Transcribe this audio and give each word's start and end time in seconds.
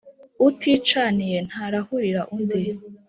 Uticaniye 0.47 1.37
ntarahurira 1.47 2.21
undi. 2.35 2.61